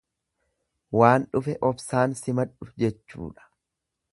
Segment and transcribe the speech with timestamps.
[0.99, 3.47] Waan dhufe obsaan simadhu jechuudha.